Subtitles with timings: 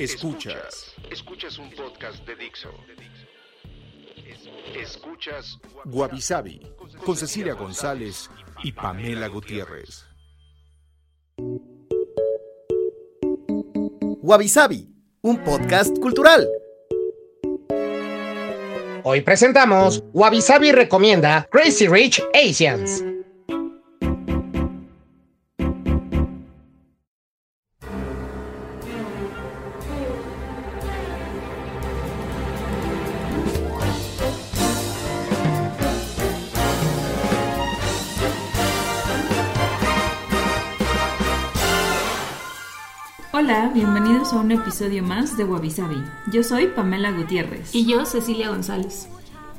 [0.00, 0.94] Escuchas.
[1.10, 2.70] Escuchas un podcast de Dixo.
[4.74, 6.22] Escuchas Guavi
[7.04, 8.30] con Cecilia González
[8.64, 10.06] y Pamela Gutiérrez.
[14.22, 14.48] Wabi
[15.20, 16.48] un podcast cultural.
[19.04, 23.04] Hoy presentamos Wabi recomienda Crazy Rich Asians.
[44.30, 45.72] Bienvenidos a un episodio más de Wabi
[46.32, 47.74] Yo soy Pamela Gutiérrez.
[47.74, 49.08] Y yo, Cecilia González.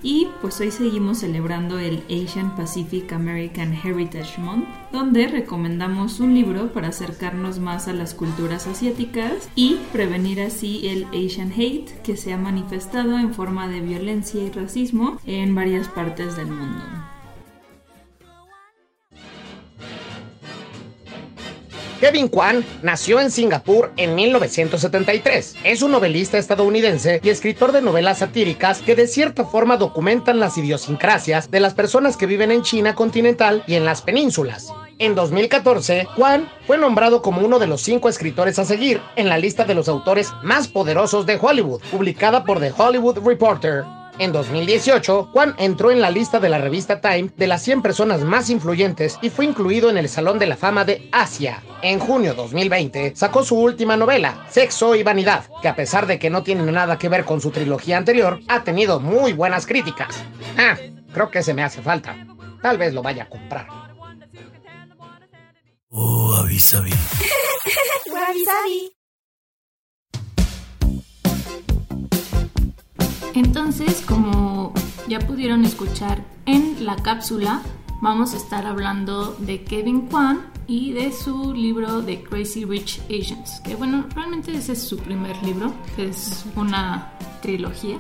[0.03, 6.71] Y pues hoy seguimos celebrando el Asian Pacific American Heritage Month, donde recomendamos un libro
[6.73, 12.33] para acercarnos más a las culturas asiáticas y prevenir así el Asian Hate que se
[12.33, 16.83] ha manifestado en forma de violencia y racismo en varias partes del mundo.
[22.01, 25.57] Kevin Kwan nació en Singapur en 1973.
[25.63, 30.57] Es un novelista estadounidense y escritor de novelas satíricas que de cierta forma documentan las
[30.57, 34.73] idiosincrasias de las personas que viven en China continental y en las penínsulas.
[34.97, 39.37] En 2014, Kwan fue nombrado como uno de los cinco escritores a seguir en la
[39.37, 43.83] lista de los autores más poderosos de Hollywood, publicada por The Hollywood Reporter.
[44.19, 48.21] En 2018, Juan entró en la lista de la revista Time de las 100 personas
[48.21, 51.63] más influyentes y fue incluido en el Salón de la Fama de Asia.
[51.81, 56.29] En junio 2020, sacó su última novela, Sexo y Vanidad, que a pesar de que
[56.29, 60.23] no tiene nada que ver con su trilogía anterior, ha tenido muy buenas críticas.
[60.57, 60.77] Ah,
[61.13, 62.15] creo que se me hace falta.
[62.61, 63.67] Tal vez lo vaya a comprar.
[65.89, 66.91] Oh, avisabi.
[73.33, 74.73] Entonces, como
[75.07, 77.61] ya pudieron escuchar en la cápsula,
[78.01, 83.61] vamos a estar hablando de Kevin Kwan y de su libro de Crazy Rich Asians,
[83.61, 87.11] que bueno, realmente ese es su primer libro, que es una
[87.41, 87.97] trilogía.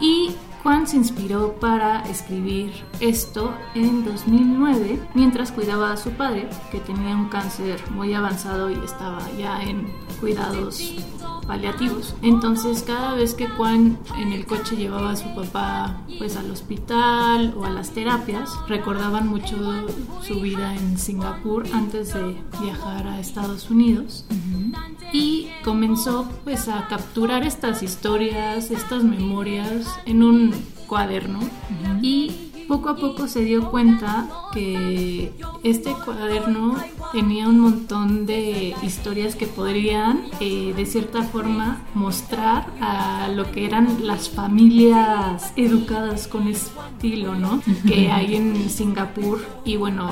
[0.00, 0.30] Y
[0.68, 2.70] Kwan se inspiró para escribir
[3.00, 8.74] esto en 2009 mientras cuidaba a su padre, que tenía un cáncer muy avanzado y
[8.74, 9.90] estaba ya en
[10.20, 10.92] cuidados
[11.46, 12.14] paliativos.
[12.20, 17.54] Entonces cada vez que Juan en el coche llevaba a su papá pues al hospital
[17.56, 19.56] o a las terapias, recordaban mucho
[20.22, 24.26] su vida en Singapur antes de viajar a Estados Unidos.
[25.12, 30.52] Y comenzó pues a capturar estas historias, estas memorias en un
[30.88, 31.38] cuaderno
[32.02, 35.32] y poco a poco se dio cuenta que
[35.64, 36.76] este cuaderno
[37.12, 43.64] tenía un montón de historias que podrían eh, de cierta forma mostrar a lo que
[43.64, 47.62] eran las familias educadas con estilo, ¿no?
[47.86, 49.44] Que hay en Singapur.
[49.64, 50.10] Y bueno,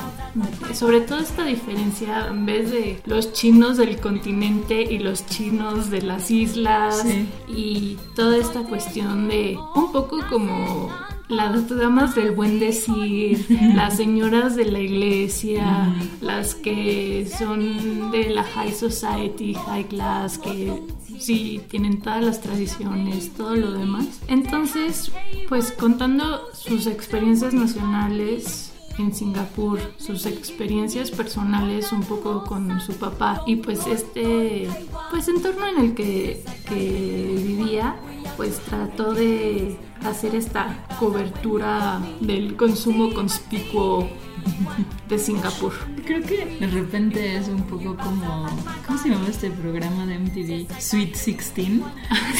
[0.73, 6.03] sobre todo esta diferencia en vez de los chinos del continente y los chinos de
[6.03, 7.05] las islas
[7.49, 10.91] y toda esta cuestión de un poco como
[11.29, 18.45] las damas del buen decir, las señoras de la iglesia, las que son de la
[18.45, 20.83] high society, high class, que
[21.19, 24.21] sí tienen todas las tradiciones, todo lo demás.
[24.29, 25.11] Entonces,
[25.49, 33.43] pues contando sus experiencias nacionales en Singapur, sus experiencias personales un poco con su papá
[33.47, 34.69] y pues este
[35.11, 37.97] pues entorno en el que, que vivía,
[38.37, 44.09] pues trató de hacer esta cobertura del consumo conspicuo
[45.09, 45.73] de Singapur.
[46.05, 48.47] Creo que de repente es un poco como.
[48.87, 50.81] ¿Cómo se llama este programa de MTV?
[50.81, 51.83] Sweet 16.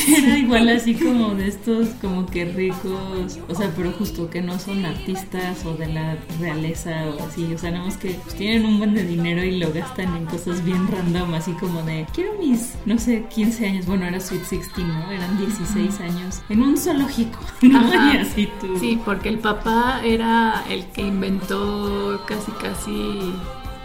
[0.19, 3.39] Era igual así como de estos, como que ricos.
[3.49, 7.53] O sea, pero justo que no son artistas o de la realeza o así.
[7.55, 10.27] O sea, nada más que pues, tienen un buen de dinero y lo gastan en
[10.27, 12.07] cosas bien random, así como de.
[12.13, 13.87] Quiero mis, no sé, 15 años.
[13.87, 15.11] Bueno, era Sweet 16, ¿no?
[15.11, 16.43] Eran 16 años.
[16.49, 17.39] En un zoológico.
[17.63, 18.13] ¿no?
[18.13, 18.79] Y así tú.
[18.79, 21.96] Sí, porque el papá era el que inventó
[22.27, 23.33] casi casi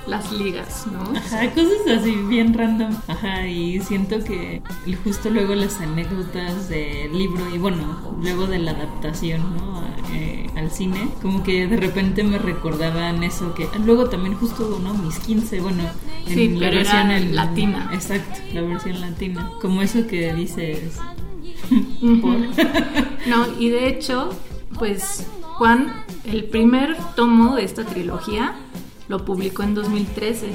[0.07, 1.01] las ligas, ¿no?
[1.17, 2.95] Ajá, cosas así bien random.
[3.07, 4.61] Ajá, y siento que
[5.03, 9.83] justo luego las anécdotas del libro y bueno, luego de la adaptación, ¿no?
[10.13, 14.93] Eh, al cine, como que de repente me recordaban eso que luego también justo, ¿no?
[14.95, 15.83] Mis 15, bueno,
[16.27, 17.89] en sí, la versión latina.
[17.93, 19.51] Exacto, la versión latina.
[19.61, 20.97] Como eso que dices.
[22.01, 24.31] no, y de hecho,
[24.77, 25.27] pues
[25.61, 25.93] Juan,
[26.23, 28.55] el primer tomo de esta trilogía
[29.07, 30.53] lo publicó en 2013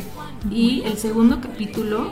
[0.51, 2.11] y el segundo capítulo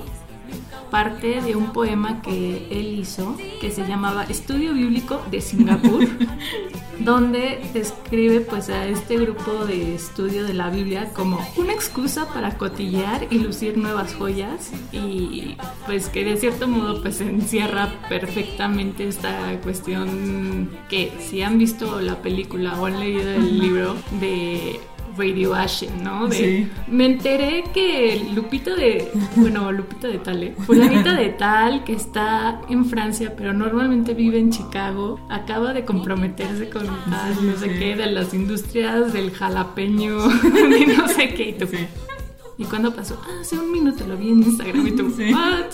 [0.95, 6.07] parte de un poema que él hizo que se llamaba Estudio Bíblico de Singapur,
[7.01, 12.57] donde describe pues a este grupo de estudio de la Biblia como una excusa para
[12.59, 19.61] cotillear y lucir nuevas joyas y pues que de cierto modo pues encierra perfectamente esta
[19.63, 24.79] cuestión que si han visto la película o han leído el libro de
[25.17, 26.29] Radio Ashen, ¿no?
[26.29, 30.55] De, Me enteré que Lupita de, bueno, Lupita de Tal, ¿eh?
[30.67, 36.69] Fulanita de Tal, que está en Francia, pero normalmente vive en Chicago, acaba de comprometerse
[36.69, 41.53] con tal, no sé qué, de las industrias del jalapeño, de no sé qué, y
[41.55, 41.67] tú,
[42.57, 43.21] ¿Y cuándo pasó?
[43.25, 45.65] Ah, hace un minuto lo vi en Instagram y tú, ¿what?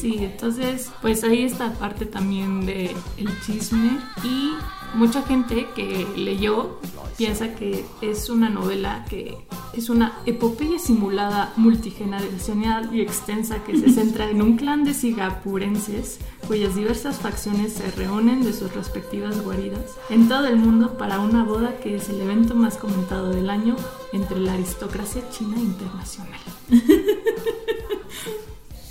[0.00, 4.52] Sí, entonces, pues ahí está parte también de el chisme y
[4.94, 6.78] mucha gente que leyó
[7.16, 9.36] piensa que es una novela que
[9.72, 16.18] es una epopeya simulada multigeneracional y extensa que se centra en un clan de singapurenses
[16.46, 21.44] cuyas diversas facciones se reúnen de sus respectivas guaridas en todo el mundo para una
[21.44, 23.76] boda que es el evento más comentado del año
[24.12, 26.40] entre la aristocracia china internacional.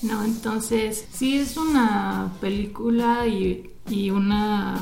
[0.01, 4.78] No, entonces sí es una película y, y una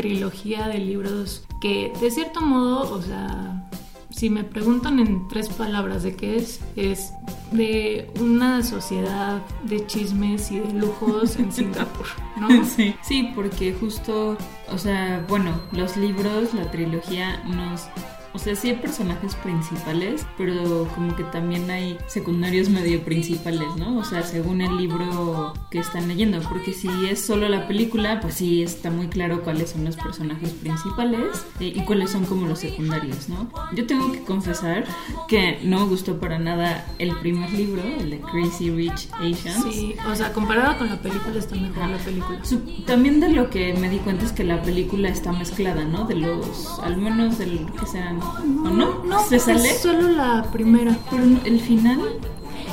[0.00, 3.68] trilogía de libros que de cierto modo, o sea,
[4.08, 7.12] si me preguntan en tres palabras de qué es, es
[7.52, 12.06] de una sociedad de chismes y de lujos en Singapur,
[12.36, 12.64] ¿no?
[12.76, 14.38] Sí, sí, porque justo,
[14.72, 17.88] o sea, bueno, los libros, la trilogía nos
[18.32, 23.98] o sea, sí hay personajes principales, pero como que también hay secundarios medio principales, ¿no?
[23.98, 28.34] O sea, según el libro que están leyendo, porque si es solo la película, pues
[28.34, 32.60] sí está muy claro cuáles son los personajes principales eh, y cuáles son como los
[32.60, 33.50] secundarios, ¿no?
[33.72, 34.84] Yo tengo que confesar
[35.28, 39.64] que no me gustó para nada el primer libro, el de Crazy Rich Asians.
[39.64, 42.40] Sí, o sea, comparado con la película está mejor la película.
[42.86, 46.04] también de lo que me di cuenta es que la película está mezclada, ¿no?
[46.04, 49.04] De los, al menos del que sean no?
[49.04, 49.70] No, ¿Se sale?
[49.70, 50.96] es solo la primera.
[51.10, 52.00] Pero el final.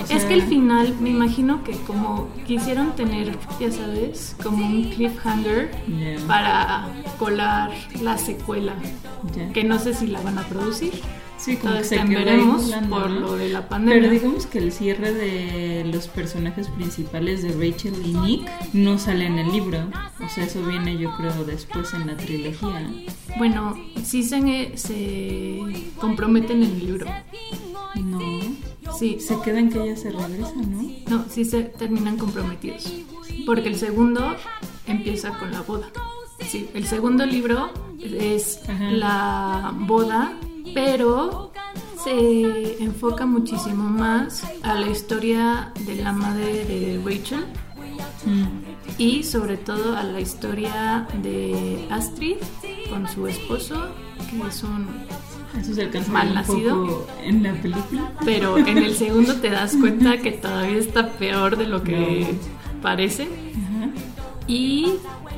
[0.10, 5.72] es que el final, me imagino que como quisieron tener, ya sabes, como un cliffhanger
[6.28, 6.88] para
[7.20, 7.72] colar
[8.02, 8.76] la secuela,
[9.54, 10.94] que no sé si la van a producir.
[11.38, 14.02] Sí, como que se veremos por lo de la pandemia.
[14.02, 19.28] Pero digamos que el cierre de los personajes principales de Rachel y Nick no sale
[19.28, 19.80] en el libro.
[20.24, 22.92] O sea, eso viene yo creo después en la trilogía.
[23.38, 25.60] Bueno, sí se, se
[25.98, 27.08] comprometen en el libro.
[27.96, 28.20] No.
[28.98, 29.20] Sí.
[29.20, 30.90] Se quedan que ella se regresa, ¿no?
[31.08, 32.92] No, sí se terminan comprometidos.
[33.46, 34.36] Porque el segundo
[34.88, 35.88] empieza con la boda.
[36.40, 38.62] Sí, el segundo libro es
[38.92, 40.38] la boda
[40.74, 41.52] pero
[42.04, 47.46] se enfoca muchísimo más a la historia de la madre de Rachel
[48.26, 48.98] mm.
[48.98, 52.38] y sobre todo a la historia de Astrid
[52.90, 53.90] con su esposo,
[54.30, 54.88] que es un
[56.12, 58.12] mal nacido en la película.
[58.24, 62.36] Pero en el segundo te das cuenta que todavía está peor de lo que
[62.82, 63.28] parece.
[64.48, 64.94] Y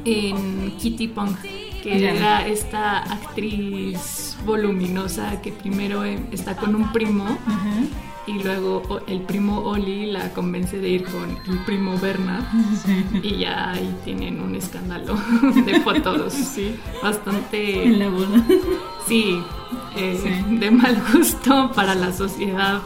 [0.06, 1.36] en Kitty Pong
[1.82, 7.26] que era esta actriz voluminosa que primero em, está con un primo
[8.30, 12.44] y luego el primo Oli la convence de ir con el primo Bernard
[13.24, 15.16] y ya ahí tienen un escándalo
[15.66, 16.34] de fotos
[17.02, 18.46] bastante en la boda.
[19.08, 19.42] Sí,
[19.96, 22.82] eh, de mal gusto para la sociedad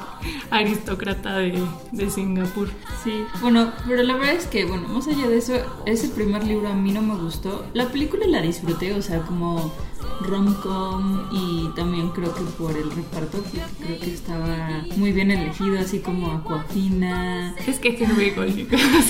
[0.49, 2.69] aristócrata de, de, Singapur.
[3.03, 5.53] Sí, bueno, pero la verdad es que, bueno, más allá de eso,
[5.85, 7.65] ese primer libro a mí no me gustó.
[7.73, 9.73] La película la disfruté, o sea, como
[10.23, 13.43] rom-com y también creo que por el reparto
[13.79, 17.55] creo que estaba muy bien elegido así como Aquafina.
[17.67, 18.67] Es que Henry Golding.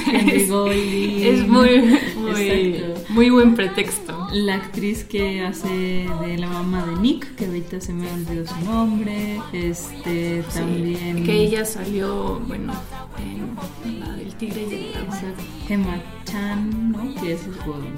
[0.07, 4.27] Henry es, muy muy, muy buen pretexto.
[4.31, 8.59] La actriz que hace de la mamá de Nick que ahorita se me olvidó su
[8.65, 12.73] nombre este también que ella salió bueno
[13.17, 15.35] en la del tigre y el dragón.
[15.67, 16.01] Gemma
[16.33, 17.21] Chan, ¿no?
[17.21, 17.41] Que es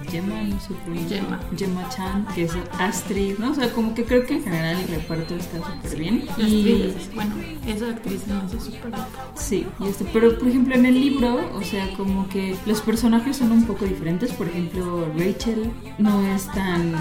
[0.10, 0.74] Gemma, no sé
[1.08, 1.40] Gemma.
[1.58, 3.52] Gemma Chan, que es Astrid, ¿no?
[3.52, 6.26] O sea, como que creo que en general el reparto está súper bien.
[6.38, 7.34] Las Y bueno,
[7.66, 9.08] esa actriz no hace súper guapa.
[9.36, 13.38] Sí, y este, pero por ejemplo en el libro, o sea, como que los personajes
[13.38, 14.34] son un poco diferentes.
[14.34, 16.94] Por ejemplo, Rachel no es tan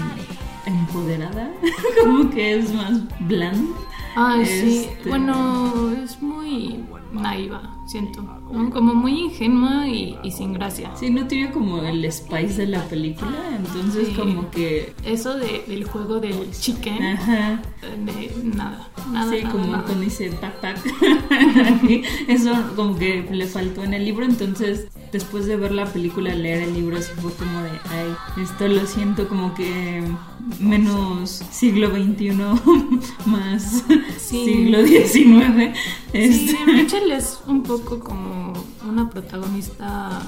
[0.65, 1.51] empoderada,
[2.03, 3.69] como que es más bland.
[4.15, 4.87] Ay, sí.
[4.89, 8.21] Este- Bueno, es muy naiva, siento.
[8.21, 8.69] ¿no?
[8.71, 10.91] Como muy ingenua y, y sin gracia.
[10.95, 14.13] Sí, no tiene como el spice de la película, entonces Sí.
[14.13, 14.93] como que...
[15.03, 17.61] Eso de, del juego del chicken, Ajá.
[18.05, 19.29] de nada, nada.
[19.31, 19.83] Sí, nada, como nada.
[19.83, 20.77] cuando dice tac tac.
[22.27, 26.63] Eso como que le faltó en el libro, entonces después de ver la película, leer
[26.63, 30.03] el libro, sí fue como de, ay, esto lo siento como que
[30.59, 32.31] menos siglo XXI,
[33.25, 33.83] más
[34.19, 34.45] Sí.
[34.45, 35.13] siglo XIX.
[35.13, 35.75] Sí,
[36.13, 38.53] Este, Rachel es un poco como
[38.87, 40.21] una protagonista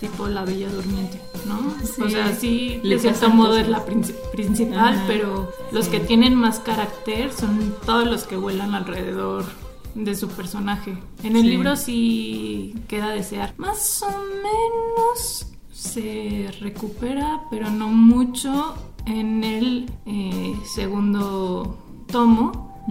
[0.00, 1.74] tipo la Bella Durmiente, ¿no?
[1.84, 2.02] Sí.
[2.02, 5.04] O sea, sí, de cierto modo es la princi- principal, Ajá.
[5.06, 5.90] pero los Sí.
[5.92, 9.44] que tienen más carácter son todos los que vuelan alrededor
[9.94, 10.96] de su personaje.
[11.22, 11.48] En el Sí.
[11.48, 13.52] libro sí queda a desear.
[13.58, 18.74] Más o menos se recupera, pero no mucho
[19.06, 21.76] en el eh, segundo
[22.06, 22.84] tomo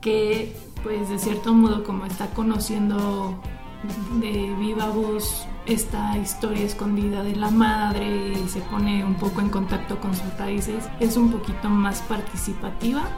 [0.00, 3.34] que pues de cierto modo como está conociendo
[4.20, 9.48] de viva voz esta historia escondida de la madre y se pone un poco en
[9.48, 13.08] contacto con sus raíces, es un poquito más participativa,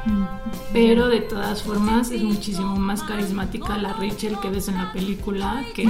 [0.73, 5.62] pero de todas formas es muchísimo más carismática la Rachel que ves en la película
[5.75, 5.87] que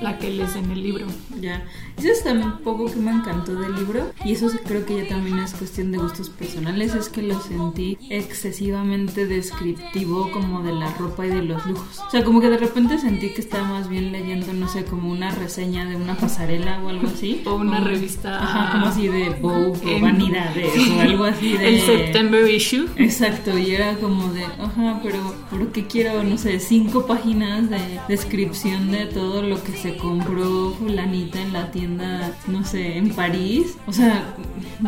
[0.00, 1.06] la que lees en el libro.
[1.40, 1.64] Ya,
[1.96, 5.08] eso es también un poco que me encantó del libro y eso creo que ya
[5.08, 10.92] también es cuestión de gustos personales, es que lo sentí excesivamente descriptivo como de la
[10.94, 12.00] ropa y de los lujos.
[12.06, 15.10] O sea, como que de repente sentí que estaba más bien leyendo, no sé, como
[15.10, 17.42] una reseña de una pasarela o algo así.
[17.46, 21.68] O una revista- Ajá, como así de Vogue o Vanidades o algo así de...
[21.68, 22.86] El September issue.
[22.96, 25.18] Exacto, y era como de, ajá, pero
[25.50, 30.74] ¿por qué quiero, no sé, cinco páginas de descripción de todo lo que se compró
[30.78, 33.76] fulanita en la tienda, no sé, en París?
[33.86, 34.34] O sea,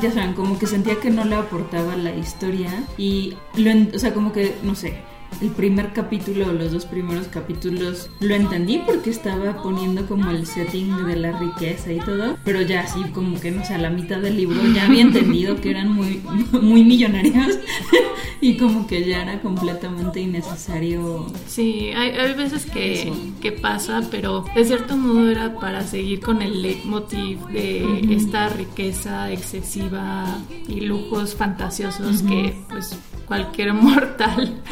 [0.01, 4.15] ya saben, como que sentía que no le aportaba la historia y, lo, o sea,
[4.15, 4.95] como que, no sé.
[5.41, 10.47] El primer capítulo o los dos primeros capítulos lo entendí porque estaba poniendo como el
[10.47, 13.91] setting de la riqueza y todo, pero ya así como que no sé, a la
[13.91, 16.23] mitad del libro ya había entendido que eran muy,
[16.53, 17.59] muy millonarios
[18.41, 21.27] y como que ya era completamente innecesario.
[21.47, 26.43] Sí, hay, hay veces que, que pasa, pero de cierto modo era para seguir con
[26.43, 30.39] el leitmotiv de esta riqueza excesiva
[30.69, 34.63] y lujos fantasiosos que pues cualquier mortal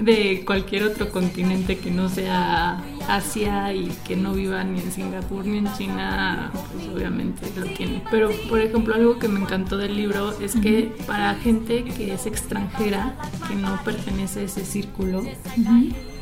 [0.00, 5.46] de cualquier otro continente que no sea Asia y que no viva ni en Singapur
[5.46, 8.02] ni en China, pues obviamente lo tiene.
[8.10, 12.26] Pero por ejemplo algo que me encantó del libro es que para gente que es
[12.26, 13.16] extranjera,
[13.48, 15.22] que no pertenece a ese círculo,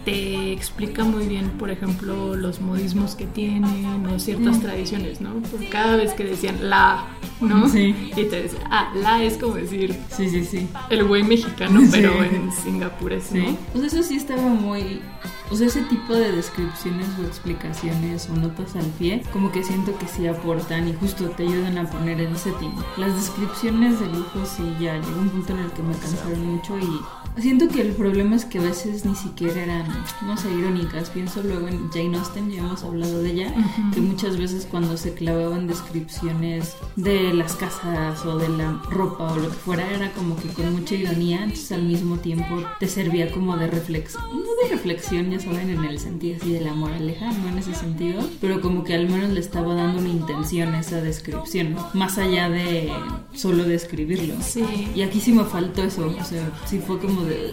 [0.07, 5.35] te explica muy bien, por ejemplo, los modismos que tienen o ciertas tradiciones, ¿no?
[5.51, 7.07] Porque cada vez que decían la,
[7.41, 7.69] ¿no?
[7.69, 7.93] Sí.
[8.17, 10.69] Y te decía, ah, la es como decir Sí, sí, sí.
[10.91, 11.89] el güey mexicano, Sí.
[11.91, 13.39] pero en Singapur es, Sí.
[13.39, 13.57] ¿no?
[13.73, 15.01] Pues eso sí estaba muy...
[15.51, 19.97] O sea, ese tipo de descripciones o explicaciones o notas al pie, como que siento
[19.97, 22.75] que sí aportan y justo te ayudan a poner el setting.
[22.97, 26.77] Las descripciones de lujo sí ya llegó un punto en el que me cansaron mucho
[26.79, 29.87] y siento que el problema es que a veces ni siquiera eran,
[30.23, 31.11] no sé, irónicas.
[31.11, 33.55] Pienso luego en Jane Austen, ya hemos hablado de ella,
[33.95, 39.37] que muchas veces cuando se clavaban descripciones de las casas o de la ropa o
[39.37, 43.33] lo que fuera, era como que con mucha ironía, entonces al mismo tiempo te servía
[43.33, 47.33] como de reflexión, no de reflexión, ya saben, en el sentido así de la moraleja,
[47.33, 50.81] no en ese sentido, pero como que al menos le estaba dando una intención a
[50.81, 52.93] esa descripción, más allá de
[53.35, 54.35] solo describirlo.
[54.41, 54.65] Sí.
[54.95, 57.51] Y aquí sí me faltó eso, o sea, sí fue como de...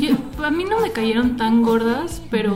[0.00, 2.54] Yo- a mí no me cayeron tan gordas, pero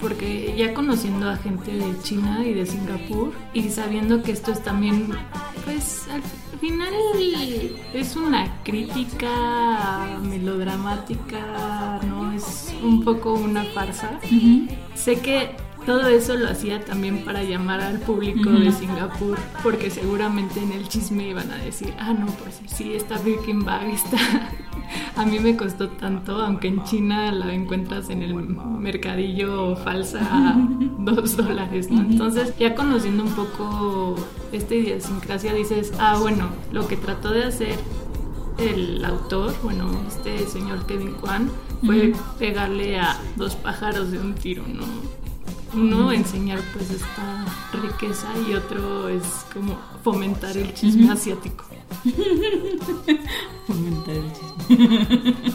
[0.00, 4.62] porque ya conociendo a gente de China y de Singapur y sabiendo que esto es
[4.62, 5.08] también,
[5.66, 6.22] pues al
[6.60, 6.94] final
[7.92, 12.32] es una crítica melodramática, ¿no?
[12.32, 14.20] Es un poco una farsa.
[14.94, 20.60] Sé que todo eso lo hacía también para llamar al público de Singapur, porque seguramente
[20.60, 24.18] en el chisme iban a decir, ah, no, pues sí, esta Birkin Bag está...
[25.16, 30.56] A mí me costó tanto, aunque en China la encuentras en el mercadillo falsa a
[30.98, 32.02] dos dólares, ¿no?
[32.02, 34.16] Entonces, ya conociendo un poco
[34.52, 37.76] esta idiosincrasia, dices, ah, bueno, lo que trató de hacer
[38.58, 41.50] el autor, bueno, este señor Kevin Kwan,
[41.84, 44.84] fue pegarle a dos pájaros de un tiro, ¿no?
[45.76, 51.64] Uno enseñar pues esta riqueza y otro es como fomentar el chisme asiático.
[53.66, 55.34] Fomentar el chisme.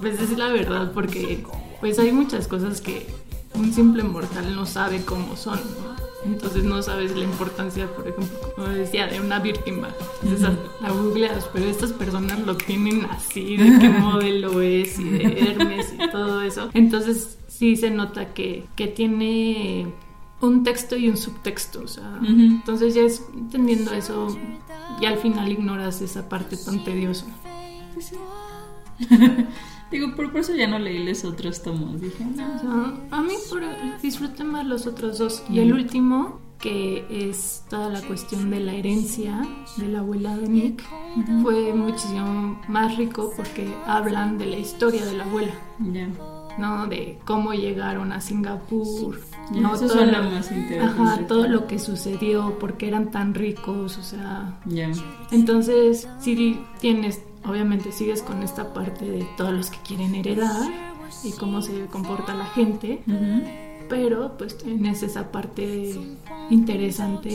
[0.00, 1.44] Pues es la verdad porque
[1.80, 3.08] pues hay muchas cosas que
[3.54, 5.96] un simple mortal no sabe cómo son, ¿no?
[6.24, 9.88] Entonces no sabes la importancia, por ejemplo, como decía, de una víctima.
[10.22, 10.48] Entonces
[10.80, 15.92] la googleas, pero estas personas lo tienen así, de qué modelo es y de Hermes
[15.94, 16.70] y todo eso.
[16.74, 19.92] Entonces sí se nota que, que tiene
[20.40, 24.28] un texto y un subtexto, o sea, entonces ya es entendiendo eso,
[25.00, 27.26] y al final ignoras esa parte tan tediosa.
[29.90, 32.00] Digo, por, por eso ya no leí los otros tomos.
[32.00, 32.54] Dije, no.
[32.54, 33.62] O sea, a mí por,
[34.02, 35.42] disfruté más los otros dos.
[35.48, 39.48] Y el último, que es toda la cuestión de la herencia
[39.78, 40.84] de la abuela de Nick,
[41.42, 45.54] fue muchísimo más rico porque hablan de la historia de la abuela.
[45.78, 46.08] Ya.
[46.58, 46.86] ¿No?
[46.86, 49.20] De cómo llegaron a Singapur,
[49.52, 49.74] ¿no?
[49.74, 51.02] eso Todo lo- más interesante.
[51.02, 54.58] Ajá, todo lo que sucedió, por qué eran tan ricos, o sea...
[55.30, 60.68] Entonces, si tienes, obviamente sigues con esta parte de todos los que quieren heredar
[61.24, 63.02] y cómo se comporta la gente.
[63.88, 65.94] Pero pues tienes esa parte
[66.50, 67.28] interesante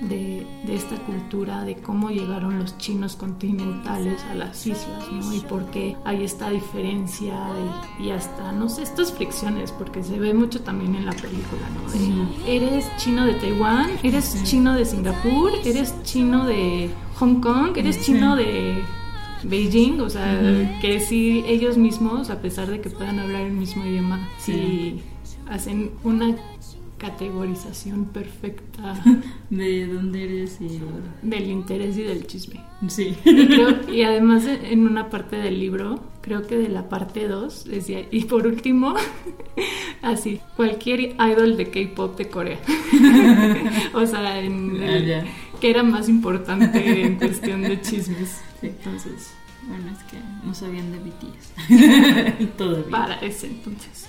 [0.00, 5.32] de, de esta cultura, de cómo llegaron los chinos continentales a las islas, ¿no?
[5.34, 7.32] Y por qué hay esta diferencia
[7.98, 11.62] de- y hasta, no sé, estas fricciones, porque se ve mucho también en la película,
[11.74, 11.90] ¿no?
[12.44, 18.02] De, eres chino de Taiwán, eres chino de Singapur, eres chino de Hong Kong, eres
[18.02, 18.82] chino de...
[19.44, 23.84] Beijing, o sea, que sí ellos mismos, a pesar de que puedan hablar el mismo
[23.84, 25.00] idioma, sí
[25.48, 26.36] hacen una
[26.98, 28.94] categorización perfecta
[29.50, 30.80] De dónde eres y.
[31.22, 32.60] del interés y del chisme.
[32.88, 33.14] Sí.
[33.24, 37.64] Y, creo- y además en una parte del libro, creo que de la parte 2,
[37.66, 38.94] decía, y por último,
[40.02, 42.58] así, cualquier idol de K-pop de Corea.
[43.94, 45.24] o sea, en Ah, el-
[45.60, 48.40] que era más importante en cuestión de chismes.
[48.60, 48.68] Sí.
[48.68, 49.32] Entonces,
[49.68, 52.56] Bueno, es que no sabían de BTS.
[52.56, 52.90] todavía.
[52.90, 54.08] para ese entonces.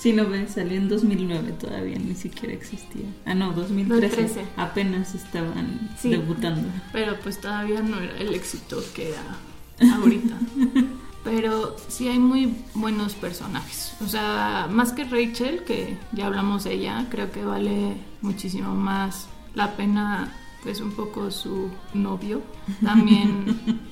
[0.00, 3.04] Sí, no ven, salió en 2009 todavía, ni siquiera existía.
[3.26, 4.16] Ah, no, 2013.
[4.22, 4.44] 2013.
[4.56, 6.08] Apenas estaban Sí.
[6.08, 6.68] debutando.
[6.90, 10.34] Pero pues todavía no era el éxito que era ahorita.
[11.24, 13.92] Pero sí hay muy buenos personajes.
[14.02, 19.28] O sea, más que Rachel, que ya hablamos de ella, creo que vale muchísimo más
[19.54, 22.40] la pena, pues un poco su novio.
[22.82, 23.60] También,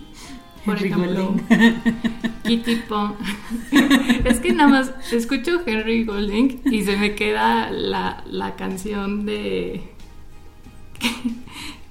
[0.65, 1.35] por Henry ejemplo.
[2.45, 3.15] Kitty Pong.
[4.25, 9.83] es que nada más escucho Henry Golding y se me queda la, la canción de
[10.99, 11.11] que,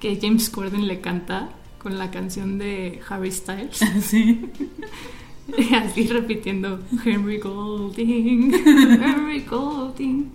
[0.00, 3.78] que James Corden le canta con la canción de Harry Styles.
[4.00, 4.50] sí.
[5.74, 10.30] Así repitiendo Henry Golding, Henry Golding.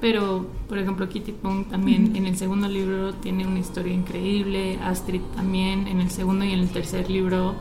[0.00, 4.78] Pero, por ejemplo, Kitty Pong también en el segundo libro tiene una historia increíble.
[4.82, 7.54] Astrid también en el segundo y en el tercer libro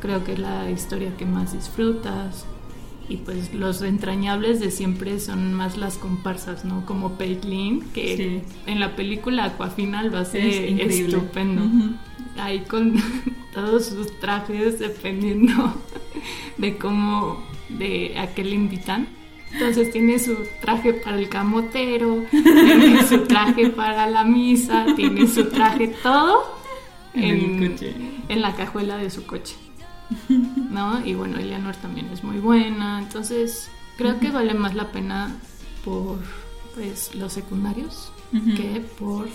[0.00, 2.46] creo que es la historia que más disfrutas.
[3.08, 6.86] Y pues los entrañables de siempre son más las comparsas, ¿no?
[6.86, 8.42] Como Peitlin, que Sí.
[8.70, 11.62] en la película Aquafinal va a ser Es estupendo.
[12.38, 12.94] Ahí con
[13.54, 15.74] todos sus trajes dependiendo
[16.58, 19.08] de cómo, de a qué le invitan.
[19.52, 25.48] Entonces tiene su traje para el camotero, tiene su traje para la misa, tiene su
[25.50, 26.42] traje todo
[27.14, 27.94] En el en, coche.
[28.28, 29.56] en la cajuela de su coche.
[30.28, 31.04] ¿No?
[31.04, 32.98] Y bueno, Eleanor también es muy buena.
[33.00, 35.36] Entonces, creo que vale más la pena
[35.84, 36.18] por
[36.74, 38.12] pues los secundarios
[38.56, 39.28] que por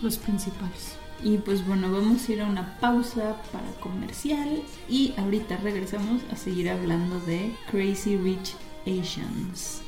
[0.00, 0.96] los principales.
[1.22, 6.36] Y pues bueno, vamos a ir a una pausa para comercial y ahorita regresamos a
[6.36, 9.82] seguir hablando de Crazy Rich Asians.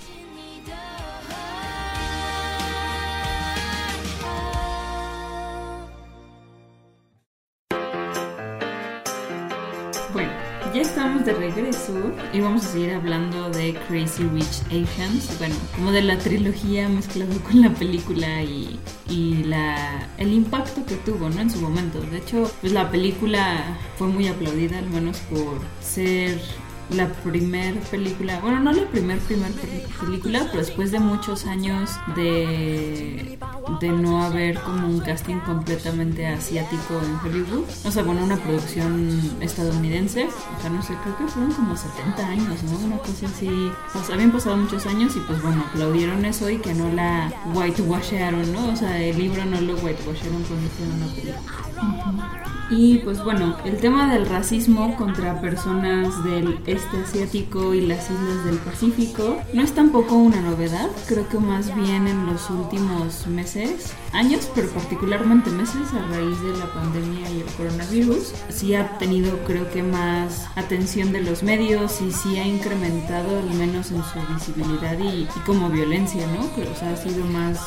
[10.12, 10.30] Bueno,
[10.72, 11.92] ya estamos de regreso
[12.33, 17.33] y vamos a seguir hablando de Crazy Rich Asians, bueno, como de la trilogía mezclado
[17.40, 18.78] con la película y,
[19.09, 21.40] y la, el impacto que tuvo, ¿no?
[21.40, 22.00] En su momento.
[22.00, 26.40] De hecho, pues la película fue muy aplaudida, al menos por ser
[26.90, 31.90] la primer película, bueno, no la primer, primer pe- película, pero después de muchos años
[32.14, 33.38] de,
[33.80, 39.18] de no haber como un casting completamente asiático en Hollywood, o sea, bueno, una producción
[39.40, 42.78] estadounidense, o sea, no sé, creo que fueron como 70 años, ¿no?
[42.78, 43.48] Una cosa así,
[43.92, 48.52] pues habían pasado muchos años y pues bueno, aplaudieron eso y que no la whitewasharon,
[48.52, 48.68] ¿no?
[48.68, 52.53] O sea, el libro no lo whitewasharon cuando hicieron la película.
[52.70, 58.44] Y pues bueno, el tema del racismo contra personas del este asiático y las islas
[58.44, 63.92] del Pacífico no es tampoco una novedad, creo que más bien en los últimos meses,
[64.12, 69.37] años, pero particularmente meses a raíz de la pandemia y el coronavirus, sí ha tenido
[69.44, 74.35] creo que más atención de los medios y sí ha incrementado al menos en su
[74.35, 76.55] visibilidad y, como violencia, ¿no?
[76.55, 77.61] Que o sea, ha sido más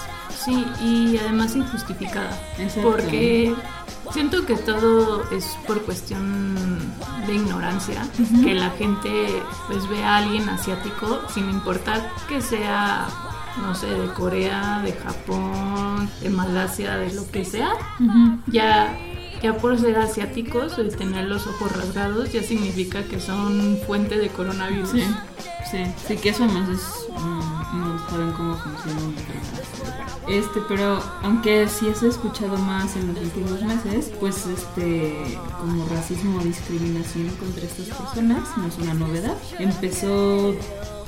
[0.44, 2.40] Sí, y además injustificada.
[2.84, 3.56] Porque
[4.12, 6.80] siento que todo es por cuestión
[7.26, 8.08] de ignorancia,
[8.44, 13.08] que la gente pues ve a alguien asiático sin importar que sea
[13.62, 17.72] no sé, de Corea, de Japón, de Malasia, de lo que sea,
[18.48, 18.96] ya
[19.42, 24.30] ya por ser asiáticos, el tener los ojos rasgados ya significa que son fuente de
[24.30, 24.90] coronavirus.
[24.90, 25.04] Sí,
[25.70, 27.08] sí, sí que eso es,
[27.74, 29.02] no saben cómo funciona
[30.28, 36.40] este, pero aunque sí has escuchado más en los últimos meses, pues este, como racismo
[36.40, 39.38] o discriminación contra estas personas no es una novedad.
[39.58, 40.54] Empezó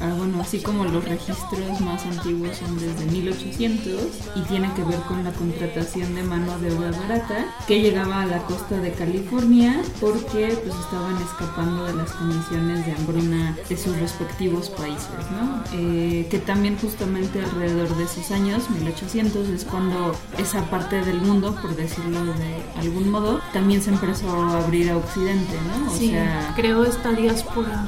[0.02, 3.94] Ah, bueno, así como los registros más antiguos son desde 1800
[4.36, 8.26] y tiene que ver con la contratación de mano de obra barata que llegaba a
[8.26, 13.98] la costa de California porque pues estaban escapando de las condiciones de hambruna de sus
[14.00, 15.64] respectivos países, ¿no?
[15.74, 21.56] Eh, que también justamente alrededor de esos años, 1800, es cuando esa parte del mundo,
[21.62, 25.92] por decirlo de algún modo, también se empezó a abrir a Occidente, ¿no?
[25.92, 27.86] O sí, sea, creo esta diáspora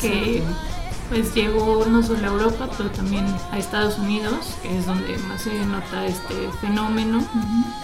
[0.00, 0.42] que
[1.10, 5.42] pues llegó no solo a Europa, pero también a Estados Unidos, que es donde más
[5.42, 7.26] se nota este fenómeno.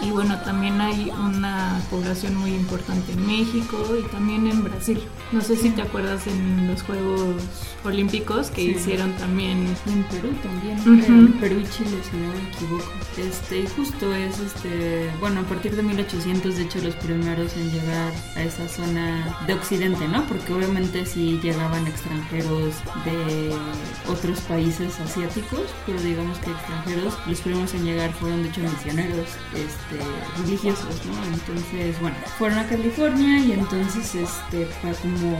[0.00, 5.02] Y bueno, también hay una población muy importante en México y también en Brasil.
[5.32, 7.42] No sé si te acuerdas en los Juegos
[7.84, 9.66] Olímpicos que hicieron también.
[9.86, 12.92] En Perú también, en Perú y Chile, si no me equivoco.
[13.16, 18.12] Este, justo es, este, bueno, a partir de 1800, de hecho, los primeros en llegar
[18.36, 20.24] a esa zona de Occidente, ¿no?
[20.28, 23.15] Porque obviamente si llegaban extranjeros de
[24.08, 29.28] otros países asiáticos, pero digamos que extranjeros, los primeros en llegar fueron de hecho misioneros
[29.54, 31.34] este, religiosos, ¿no?
[31.34, 35.38] Entonces, bueno, fueron a California y entonces este, fue como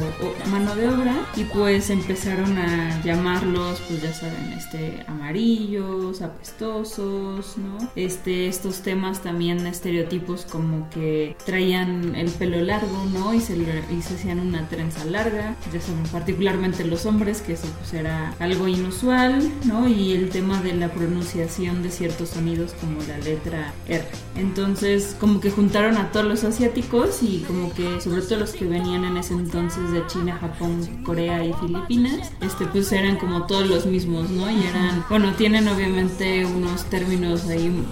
[0.50, 7.90] mano de obra y pues empezaron a llamarlos, pues ya saben, este, amarillos, apestosos, ¿no?
[7.94, 13.34] Este, estos temas también estereotipos como que traían el pelo largo, ¿no?
[13.34, 17.94] Y se, y se hacían una trenza larga, ya saben, particularmente los hombres que pues
[17.94, 19.88] era algo inusual, ¿no?
[19.88, 24.04] Y el tema de la pronunciación de ciertos sonidos como la letra R.
[24.36, 28.66] Entonces, como que juntaron a todos los asiáticos y como que sobre todo los que
[28.66, 33.68] venían en ese entonces de China, Japón, Corea y Filipinas, este pues eran como todos
[33.68, 34.50] los mismos, ¿no?
[34.50, 37.84] Y eran, bueno, tienen obviamente unos términos ahí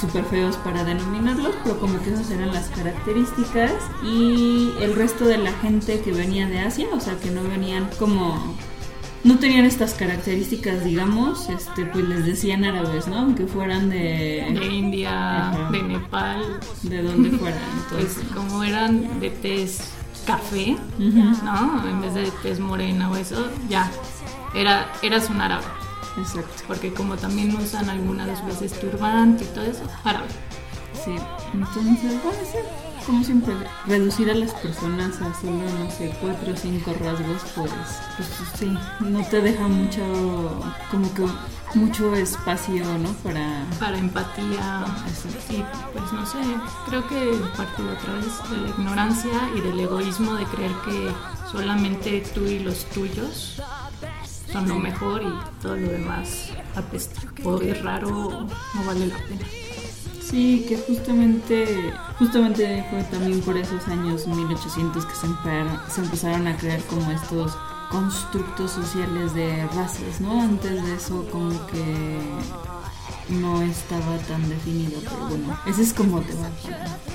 [0.00, 3.72] súper feos para denominarlos, pero como que esas eran las características
[4.04, 7.88] y el resto de la gente que venía de Asia, o sea, que no venían
[7.98, 8.56] como
[9.24, 13.18] no tenían estas características, digamos, este, pues les decían árabes, ¿no?
[13.18, 14.46] Aunque fueran de...
[14.58, 16.60] De India, de Nepal.
[16.82, 17.60] De donde fueran.
[17.90, 19.92] Pues como eran de tez
[20.26, 21.88] café, ¿no?
[21.88, 23.90] En vez de tez morena o eso, ya,
[24.54, 25.64] era, eras un árabe.
[26.18, 26.62] Exacto.
[26.66, 30.28] Porque como también usan algunas veces turbante y todo eso, árabe.
[31.04, 31.14] Sí,
[31.54, 33.54] entonces, bueno, sí como siempre,
[33.86, 37.72] reducir a las personas a solo, no sé, cuatro o cinco rasgos, pues,
[38.16, 40.02] pues sí, no te deja mucho,
[40.90, 41.24] como que
[41.74, 43.08] mucho espacio, ¿no?
[43.24, 43.64] Para...
[43.80, 44.84] Para empatía.
[45.48, 46.36] Sí, pues no sé,
[46.86, 51.10] creo que parte otra vez de la ignorancia y del egoísmo de creer que
[51.50, 53.62] solamente tú y los tuyos
[54.52, 57.22] son lo mejor y todo lo demás apesta.
[57.42, 59.46] O es raro, no vale la pena.
[60.28, 65.26] Sí, que justamente, justamente fue también por esos años 1800 que se,
[65.94, 67.56] se empezaron a crear como estos
[67.90, 70.42] constructos sociales de razas, ¿no?
[70.42, 72.18] Antes de eso como que
[73.30, 76.50] no estaba tan definido, pero bueno, ese es como tema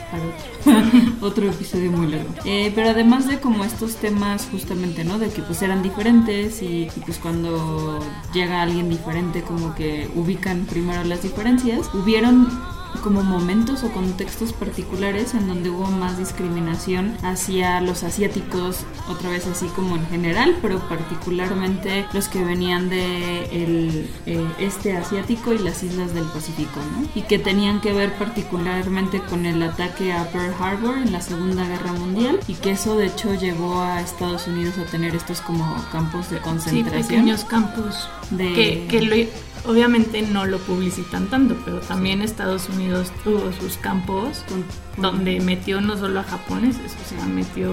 [0.10, 2.34] para, otro, otro, episodio muy largo.
[2.45, 5.19] Eh, pero además de como estos temas justamente, ¿no?
[5.19, 7.99] De que pues eran diferentes y, y, pues cuando
[8.34, 15.34] llega alguien diferente como que ubican primero las diferencias, hubieron como momentos o contextos particulares
[15.34, 20.79] en donde hubo más discriminación hacia los asiáticos, otra vez así como en general, pero
[20.88, 27.08] particularmente los que venían de el eh, este asiático y las islas del Pacífico, ¿no?
[27.15, 31.67] Y que tenían que ver particularmente con el ataque a Pearl Harbor en la Segunda
[31.67, 35.75] Guerra Mundial y que eso de hecho llevó a Estados Unidos a tener estos como
[35.91, 37.03] campos de concentración.
[37.03, 38.10] Sí, pequeños campos.
[38.29, 38.53] De...
[38.53, 39.15] Que, que lo
[39.65, 44.43] obviamente no lo publicitan tanto, pero también Estados Unidos tuvo sus campos
[44.97, 47.71] donde metió no solo a japoneses, o sea, metió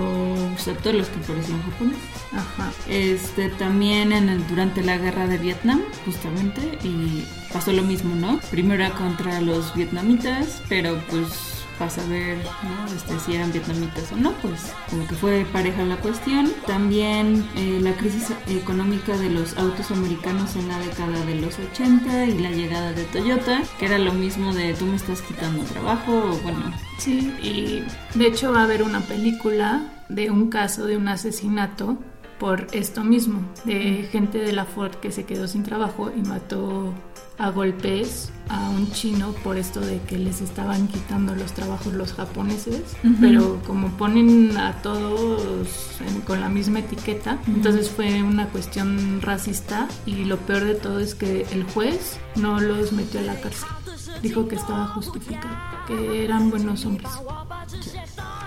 [0.82, 2.02] todos los que parecían japoneses.
[2.32, 2.72] Ajá.
[2.88, 8.40] Este, también en el, durante la guerra de Vietnam, justamente, y pasó lo mismo, ¿no?
[8.50, 12.94] Primero contra los vietnamitas, pero pues para saber ¿no?
[12.94, 16.52] este, si eran vietnamitas o no, pues como que fue pareja la cuestión.
[16.66, 22.26] También eh, la crisis económica de los autos americanos en la década de los 80
[22.26, 26.12] y la llegada de Toyota, que era lo mismo de tú me estás quitando trabajo,
[26.12, 26.70] o bueno.
[26.98, 31.96] Sí, y de hecho va a haber una película de un caso de un asesinato
[32.38, 36.92] por esto mismo, de gente de la Ford que se quedó sin trabajo y mató
[37.40, 42.12] a golpes a un chino por esto de que les estaban quitando los trabajos los
[42.12, 42.82] japoneses,
[43.20, 45.68] pero como ponen a todos
[46.26, 51.14] con la misma etiqueta, entonces fue una cuestión racista y lo peor de todo es
[51.14, 53.68] que el juez no los metió a la cárcel.
[54.20, 57.10] Dijo que estaba justificado, que eran buenos hombres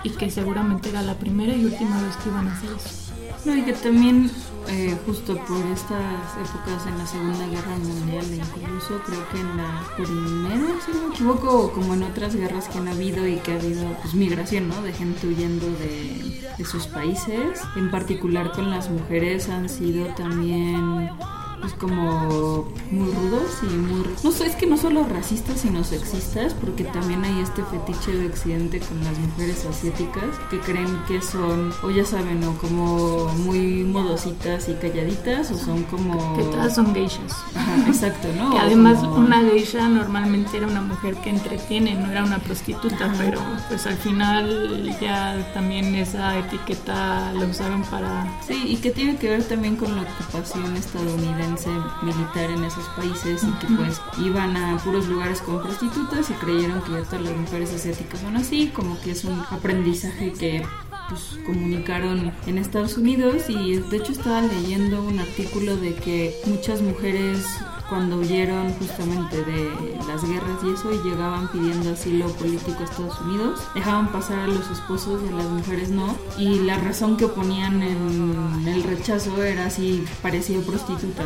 [0.04, 3.04] y que seguramente era la primera y última vez que iban a hacer eso.
[3.44, 4.30] No, y que también
[4.68, 9.82] eh, justo por estas épocas en la Segunda Guerra Mundial, incluso creo que en la
[9.96, 13.56] primera, si no me equivoco, como en otras guerras que han habido y que ha
[13.56, 14.82] habido pues, migración, ¿no?
[14.82, 17.60] De gente huyendo de, de sus países.
[17.76, 21.08] En particular con las mujeres han sido también
[21.64, 24.04] pues como muy rudos y muy...
[24.22, 28.26] No sé, es que no solo racistas sino sexistas, porque también hay este fetiche de
[28.26, 33.82] Occidente con las mujeres asiáticas que creen que son, o ya saben, o como muy
[33.82, 36.36] modositas y calladitas, o son como...
[36.36, 37.32] Que todas son geishas.
[37.86, 38.50] exacto, ¿no?
[38.52, 43.40] Que además una geisha normalmente era una mujer que entretiene, no era una prostituta, pero
[43.68, 48.26] pues al final ya también esa etiqueta la usaron para...
[48.46, 51.53] Sí, y que tiene que ver también con la ocupación estadounidense
[52.02, 56.82] militar en esos países y que pues iban a puros lugares con prostitutas y creyeron
[56.82, 60.64] que ya todas las mujeres asiáticas son así, como que es un aprendizaje que
[61.08, 63.48] pues comunicaron en Estados Unidos.
[63.48, 67.44] Y de hecho estaba leyendo un artículo de que muchas mujeres
[67.88, 73.20] cuando huyeron justamente de las guerras y eso y llegaban pidiendo asilo político a Estados
[73.20, 76.16] Unidos, dejaban pasar a los esposos y a las mujeres no.
[76.38, 81.24] Y la razón que ponían en el rechazo era si parecía prostituta.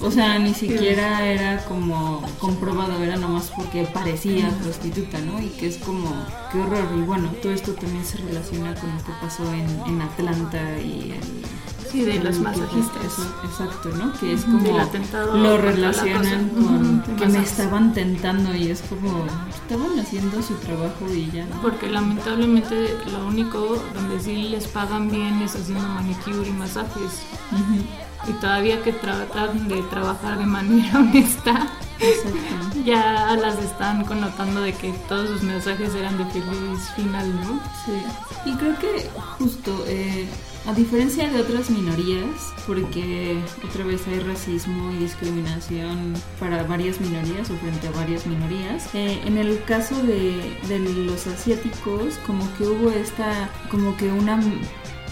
[0.00, 5.40] O sea, ni siquiera era como comprobado, era nomás porque parecía prostituta, ¿no?
[5.40, 6.10] Y que es como,
[6.52, 6.86] qué horror.
[6.96, 11.12] Y bueno, todo esto también se relaciona con lo que pasó en, en Atlanta y
[11.12, 13.18] en Sí, de los masajistas.
[13.42, 14.12] exacto, ¿no?
[14.20, 14.60] Que es como
[15.34, 21.30] lo relacionan con que me estaban tentando y es como estaban haciendo su trabajo y
[21.30, 21.46] ya.
[21.62, 27.22] Porque lamentablemente lo único donde sí les pagan bien es haciendo manicure y masajes.
[28.28, 31.66] Y todavía que tratan de trabajar de manera honesta,
[32.84, 37.60] ya las están connotando de que todos sus mensajes eran de feliz final, ¿no?
[37.84, 38.02] Sí.
[38.44, 40.26] Y creo que justo eh,
[40.66, 47.50] a diferencia de otras minorías, porque otra vez hay racismo y discriminación para varias minorías
[47.50, 52.64] o frente a varias minorías, eh, en el caso de, de los asiáticos como que
[52.64, 54.40] hubo esta, como que una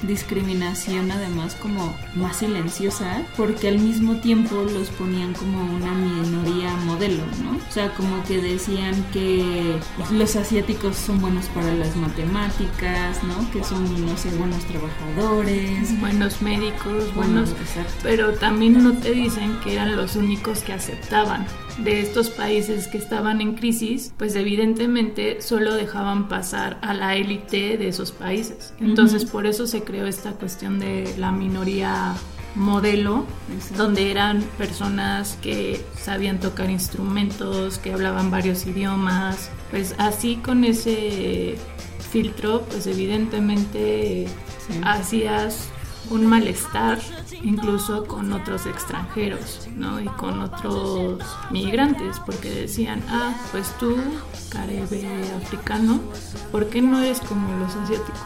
[0.06, 7.22] discriminación además como más silenciosa porque al mismo tiempo los ponían como una minoría modelo,
[7.42, 7.56] ¿no?
[7.56, 9.78] O sea, como que decían que
[10.12, 13.50] los asiáticos son buenos para las matemáticas, ¿no?
[13.50, 16.00] Que son, no sé, buenos trabajadores.
[16.00, 17.54] Buenos médicos, buenos...
[18.02, 21.46] Pero también no te dicen que eran los únicos que aceptaban
[21.78, 27.76] de estos países que estaban en crisis, pues evidentemente solo dejaban pasar a la élite
[27.76, 28.74] de esos países.
[28.80, 32.14] Entonces por eso se creó esta cuestión de la minoría
[32.54, 33.26] modelo,
[33.76, 41.56] donde eran personas que sabían tocar instrumentos, que hablaban varios idiomas, pues así con ese
[42.12, 44.26] filtro, pues evidentemente
[44.84, 45.68] hacías
[46.10, 46.98] un malestar
[47.42, 50.00] incluso con otros extranjeros, ¿no?
[50.00, 53.96] Y con otros migrantes, porque decían, ah, pues tú,
[54.50, 56.00] caribe africano,
[56.50, 58.20] ¿por qué no eres como los asiáticos?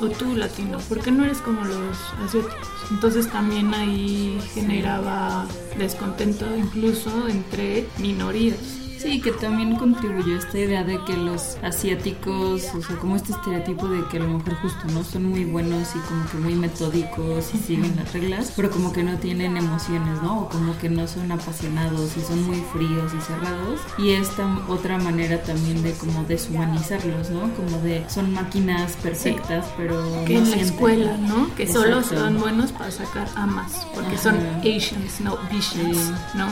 [0.00, 2.68] O tú, latino, ¿por qué no eres como los asiáticos?
[2.90, 5.46] Entonces también ahí generaba
[5.78, 8.83] descontento incluso entre minorías.
[9.04, 13.86] Sí, que también contribuyó esta idea de que los asiáticos, o sea, como este estereotipo
[13.86, 17.50] de que a lo mejor justo no son muy buenos y como que muy metódicos
[17.52, 20.44] y siguen las reglas, pero como que no tienen emociones, ¿no?
[20.44, 23.78] O como que no son apasionados y son muy fríos y cerrados.
[23.98, 27.52] Y esta otra manera también de como deshumanizarlos, ¿no?
[27.56, 31.54] Como de son máquinas perfectas, pero que no en la escuela, ¿no?
[31.56, 34.34] Que solo son buenos para sacar amas, porque son.
[34.60, 36.38] Asians, no Visions, Sí.
[36.38, 36.48] ¿no?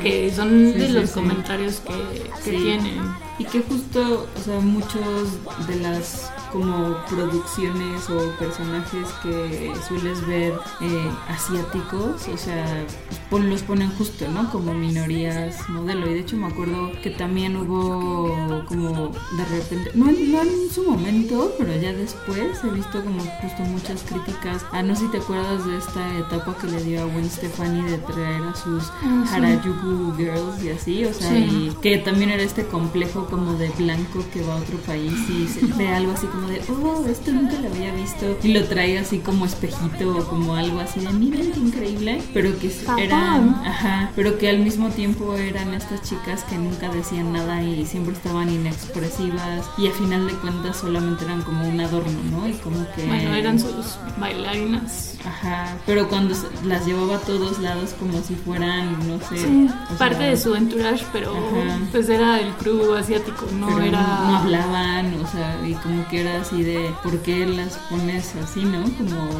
[0.00, 1.14] Que son Sí, de sí, los sí.
[1.14, 3.00] comentarios que, que tienen.
[3.38, 10.52] Y que justo, o sea, muchos de las como producciones o personajes que sueles ver
[10.80, 12.84] eh, asiáticos, o sea,
[13.30, 14.50] pon- los ponen justo, ¿no?
[14.50, 16.10] Como minorías modelo.
[16.10, 20.70] Y de hecho me acuerdo que también hubo como de repente, no, en- no en
[20.70, 24.64] su momento, pero ya después he visto como justo muchas críticas.
[24.72, 27.82] Ah, no sé si te acuerdas de esta etapa que le dio a Gwen Stefani
[27.82, 29.34] de traer a sus Ah, sí.
[29.34, 31.70] Harajuku Girls y así, o sea, Sí.
[31.72, 35.46] y que también era este complejo como de blanco que va a otro país y
[35.48, 38.98] se ve algo así como de, oh, esto nunca lo había visto y lo trae
[38.98, 44.10] así como espejito o como algo así de, miren qué increíble, pero que eran, ajá,
[44.16, 48.50] pero que al mismo tiempo eran estas chicas que nunca decían nada y siempre estaban
[48.50, 52.48] inexpresivas y a final de cuentas solamente eran como un adorno, ¿no?
[52.48, 53.06] Y como que...
[53.06, 55.18] Bueno, eran sus bailarinas.
[55.24, 59.38] Ajá, pero cuando las llevaba a todos lados como si fueran, no sé...
[59.38, 61.78] Sí, parte sea, de su entourage, pero Ajá.
[61.92, 64.02] pues era el crew asiático, no pero era...
[64.02, 68.34] no, no hablaban, o sea, y como que era así de, ¿por qué las pones
[68.42, 68.82] así, no?
[68.96, 69.30] Como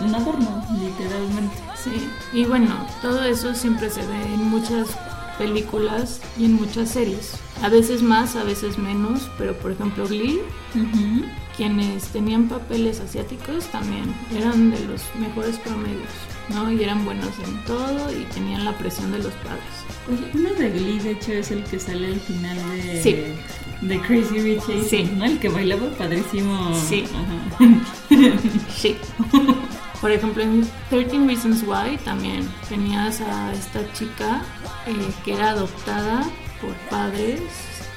[0.00, 1.56] un adorno, literalmente.
[1.82, 4.88] Sí, y bueno, todo eso siempre se ve en muchas
[5.38, 7.32] películas y en muchas series.
[7.62, 10.40] A veces más, a veces menos, pero por ejemplo Glee,
[11.56, 16.08] quienes tenían papeles asiáticos también eran de los mejores promedios,
[16.50, 16.70] ¿no?
[16.70, 19.62] Y eran buenos en todo y tenían la presión de los padres.
[20.06, 23.16] Pues uno de Glee, de hecho, es el que sale al final de, Sí.
[23.80, 25.10] De Crazy Rich Sí.
[25.16, 25.24] ¿no?
[25.24, 26.74] El que bailaba padrísimo.
[26.74, 27.04] Sí.
[27.14, 28.38] Ajá.
[28.74, 28.96] Sí.
[30.00, 34.42] Por ejemplo, en 13 Reasons Why también tenías a esta chica
[34.86, 34.92] eh,
[35.24, 36.22] que era adoptada
[36.60, 37.40] por padres,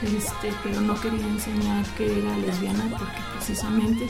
[0.02, 4.08] este, pero no quería enseñar que era lesbiana porque precisamente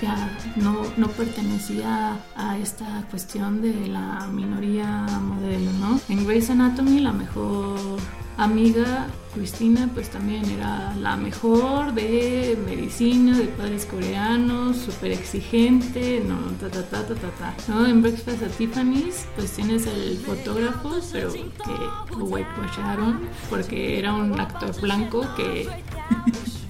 [0.00, 0.16] ya
[0.56, 6.00] no, no pertenecía a esta cuestión de la minoría modelo, ¿no?
[6.08, 7.98] En Grey's Anatomy la mejor
[8.38, 16.36] amiga Cristina pues también era la mejor de medicina, de padres coreanos, súper exigente, no,
[16.58, 17.88] ta ta ta ta ta ta.
[17.88, 24.40] En Breakfast at Tiffany's pues tienes el fotógrafo pero que lo whitewasharon porque era un
[24.40, 25.68] actor blanco que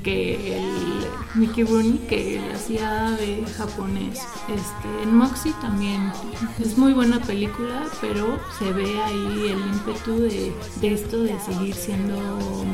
[0.03, 4.21] que el Mickey Rooney que le hacía de japonés.
[4.49, 6.13] Este, en Moxie también
[6.59, 12.17] es muy buena película, pero se ve ahí el ímpetu de, esto de seguir siendo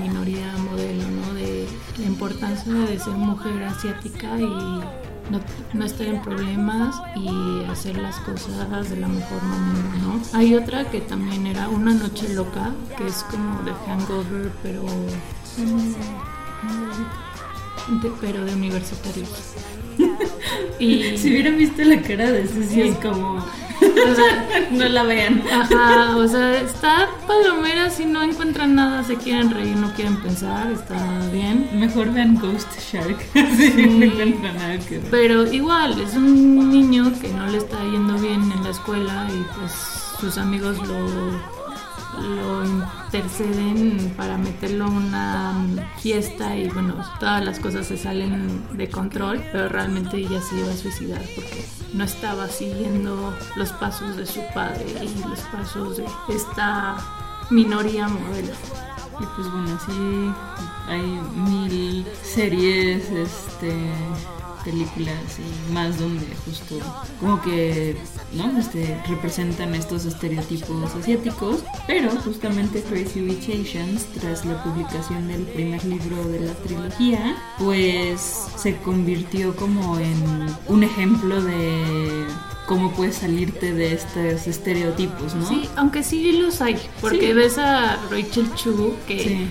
[0.01, 1.35] minoría modelo, ¿no?
[1.35, 1.67] De
[1.99, 4.47] la importancia de ser mujer asiática y
[5.31, 5.41] no,
[5.75, 10.39] no estar en problemas y hacer las cosas de la mejor manera, ¿no?
[10.39, 14.83] Hay otra que también era Una Noche Loca, que es como de Hangover, pero
[18.03, 19.29] de- pero de universitarios.
[20.79, 22.81] y Si hubieran visto la cara de Ceci, Sí.
[22.83, 23.37] es como...
[23.37, 25.43] o sea, no la vean.
[25.53, 30.71] Ajá, o sea, está palomera si no encuentran nada, se quieren reír, no quieren pensar,
[30.73, 30.97] está
[31.33, 31.69] bien.
[31.75, 33.17] Mejor vean Ghost Shark.
[33.35, 33.73] Sí.
[33.77, 35.11] no encuentran nada que ver.
[35.11, 39.45] Pero igual, es un niño que no le está yendo bien en la escuela y
[39.59, 39.73] pues
[40.21, 41.31] sus amigos lo,
[42.19, 48.89] lo interceden para meterlo a una fiesta y bueno, todas las cosas se salen de
[48.89, 54.27] control, pero realmente ella se iba a suicidar porque no estaba siguiendo los pasos de
[54.27, 56.97] su padre y los pasos de esta
[57.51, 58.53] minoría modelo.
[59.19, 60.33] Y pues bueno, sí,
[60.89, 61.03] hay
[61.35, 63.91] mil series, este,
[64.67, 66.79] películas y más donde justo
[67.21, 67.97] como que,
[68.33, 68.59] ¿no?
[68.59, 75.83] Este, representan estos estereotipos asiáticos, pero justamente Crazy Rich Asians, tras la publicación del primer
[75.85, 78.21] libro de la trilogía, pues
[78.57, 82.27] se convirtió como en un ejemplo de
[82.67, 85.49] cómo puedes salirte de estos estereotipos, ¿no?
[85.49, 87.33] Sí, aunque sí los hay, porque Sí.
[87.33, 89.49] ves a Rachel Chu que Sí.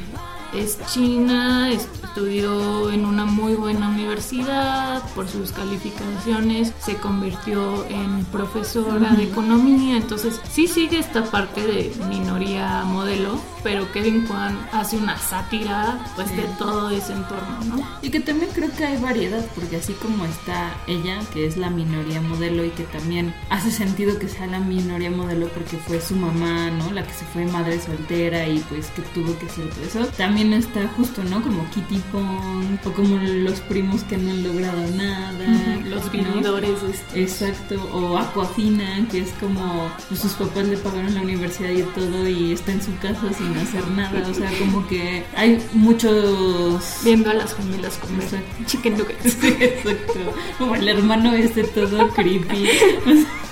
[0.57, 9.11] Es china, estudió en una muy buena universidad por sus calificaciones, se convirtió en profesora
[9.11, 15.17] de economía, entonces sí sigue esta parte de minoría modelo, pero Kevin Kwan hace una
[15.17, 17.83] sátira pues de todo ese entorno, ¿no?
[18.03, 21.71] Y que también creo que hay variedad, porque así como está ella, que es la
[21.71, 26.15] minoría modelo y que también hace sentido que sea la minoría modelo porque fue su
[26.15, 26.91] mamá, ¿no?
[26.91, 30.11] La que se fue madre soltera y pues que tuvo que hacer todo eso.
[30.15, 31.41] También está justo, ¿no?
[31.41, 35.81] Como Kitty Pong o como los primos que no han logrado nada.
[35.89, 36.77] Los vividores.
[37.15, 37.81] Exacto.
[37.91, 42.51] O Aquafina, que es como pues, sus papás le pagaron la universidad y todo y
[42.51, 44.27] está en su casa sin hacer nada.
[44.29, 47.01] O sea, como que hay muchos...
[47.03, 48.23] Viendo a las gemelas comer
[48.65, 49.43] chicken nuggets.
[49.43, 50.19] exacto.
[50.57, 52.67] Como el hermano este todo creepy.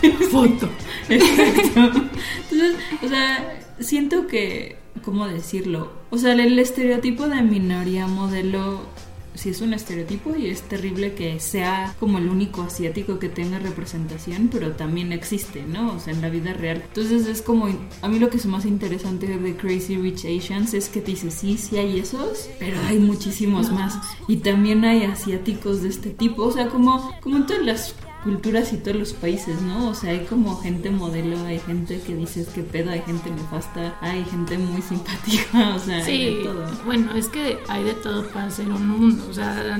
[0.31, 0.69] Foto.
[1.09, 2.01] Exacto.
[2.51, 5.91] Entonces, o sea, siento que, ¿cómo decirlo?
[6.09, 8.81] O sea, el estereotipo de minoría modelo
[9.35, 13.59] sí es un estereotipo y es terrible que sea como el único asiático que tenga
[13.59, 15.93] representación, pero también existe, ¿no?
[15.93, 16.83] O sea, en la vida real.
[16.87, 17.67] Entonces es como,
[18.01, 21.31] a mí lo que es más interesante de Crazy Rich Asians es que te dice,
[21.31, 23.97] sí, sí hay esos, pero hay muchísimos más.
[24.27, 28.73] Y también hay asiáticos de este tipo, o sea, como, como en todas las culturas
[28.73, 29.89] y todos los países, ¿no?
[29.89, 33.97] O sea, hay como gente modelo, hay gente que dices que pedo, hay gente nefasta,
[34.01, 36.65] hay gente muy simpática, o sea, sí, todo.
[36.85, 39.79] Bueno, es que hay de todo para ser un mundo, o sea,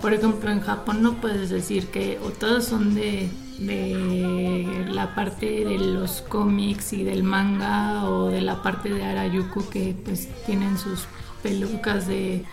[0.00, 3.28] por ejemplo, en Japón no puedes decir que o todos son de
[3.58, 9.68] de la parte de los cómics y del manga o de la parte de Arayuku
[9.68, 11.06] que pues tienen sus
[11.42, 12.44] pelucas de,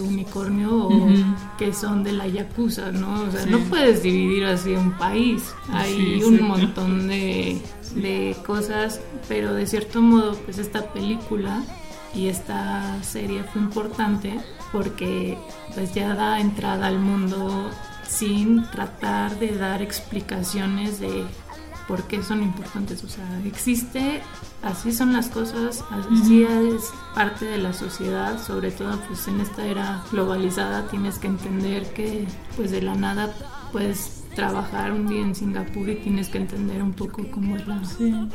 [0.00, 1.08] unicornio o
[1.58, 3.22] que son de la yakuza, ¿no?
[3.22, 5.54] O sea, no puedes dividir así un país.
[5.72, 7.60] Hay un montón de,
[7.94, 11.62] de cosas, pero de cierto modo, pues esta película
[12.14, 14.40] y esta serie fue importante
[14.72, 15.38] porque
[15.74, 17.70] pues ya da entrada al mundo
[18.08, 21.24] sin tratar de dar explicaciones de
[21.86, 23.02] por qué son importantes.
[23.04, 24.22] O sea, existe,
[24.62, 29.64] así son las cosas, así es parte de la sociedad, sobre todo pues en esta
[29.66, 32.26] era globalizada tienes que entender que
[32.56, 33.34] pues de la nada
[33.72, 37.80] puedes trabajar un día en Singapur y tienes que entender un poco cómo es la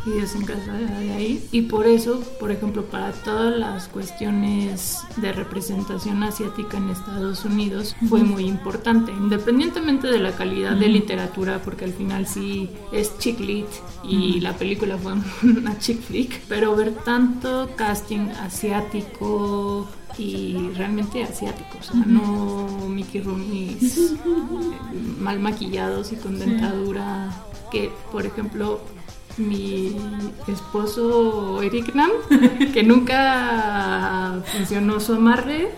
[0.05, 1.47] idiosincrasia de ahí.
[1.51, 7.95] Y por eso, por ejemplo, para todas las cuestiones de representación asiática en Estados Unidos
[8.09, 13.39] fue muy importante, independientemente de la calidad de literatura, porque al final sí es chick
[13.39, 13.67] lit
[14.03, 19.87] y la película fue una chick flick, pero ver tanto casting asiático,
[20.17, 24.17] y realmente asiáticos, no Mickey Roomies eh,
[25.19, 27.31] mal maquillados y con dentadura,
[27.71, 28.81] que por ejemplo
[29.37, 29.95] mi
[30.47, 32.11] esposo Eric Nam,
[32.73, 35.69] que nunca funcionó su amarre,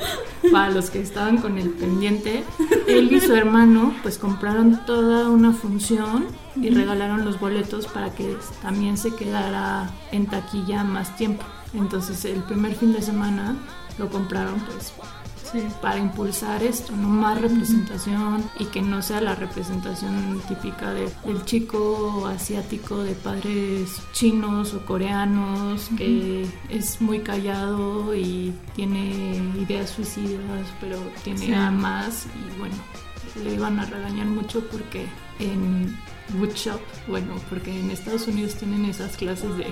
[0.51, 2.43] para los que estaban con el pendiente,
[2.88, 8.36] él y su hermano pues compraron toda una función y regalaron los boletos para que
[8.61, 11.43] también se quedara en taquilla más tiempo.
[11.73, 13.55] Entonces el primer fin de semana
[13.97, 14.93] lo compraron pues
[15.81, 21.45] para impulsar esto, no más representación y que no sea la representación típica de, del
[21.45, 30.67] chico asiático de padres chinos o coreanos que es muy callado y tiene ideas suicidas,
[30.81, 32.75] pero tiene más y bueno,
[33.43, 35.05] le iban a regañar mucho porque
[35.39, 35.95] en
[36.39, 39.67] woodshop, bueno, porque en Estados Unidos tienen esas clases de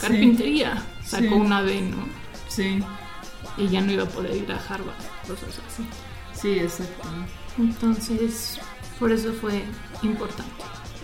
[0.00, 2.04] carpintería, sacó una B, ¿no?
[2.48, 2.82] Sí
[3.56, 5.84] y ya no iba a poder ir a Harvard, cosas así.
[6.34, 7.08] Sí, exacto.
[7.58, 8.58] Entonces,
[8.98, 9.62] por eso fue
[10.02, 10.52] importante.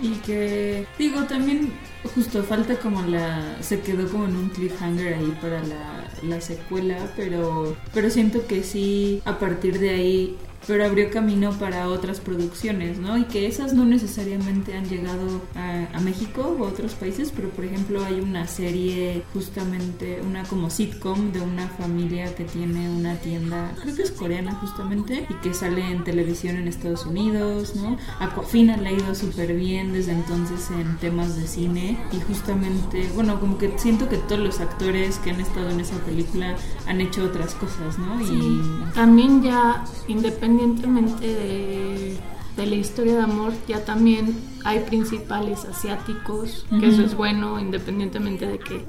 [0.00, 1.72] Y que, digo, también
[2.14, 3.56] justo falta como la...
[3.60, 8.62] Se quedó como en un cliffhanger ahí para la, la secuela, pero, pero siento que
[8.62, 10.36] sí, a partir de ahí
[10.66, 13.16] pero abrió camino para otras producciones, ¿no?
[13.16, 17.64] Y que esas no necesariamente han llegado a, México o a otros países, pero por
[17.64, 23.72] ejemplo hay una serie justamente, una como sitcom de una familia que tiene una tienda,
[23.82, 27.98] creo que es coreana justamente, y que sale en televisión en Estados Unidos, ¿no?
[28.20, 33.38] Aquafina le ha ido súper bien desde entonces en temas de cine y justamente, bueno,
[33.40, 36.56] como que siento que todos los actores que han estado en esa película
[36.86, 38.20] han hecho otras cosas, ¿no?
[38.22, 38.62] Y
[38.94, 46.88] también ya independientemente independientemente de, la historia de amor, ya también hay principales asiáticos, que
[46.88, 48.84] eso es bueno, independientemente de que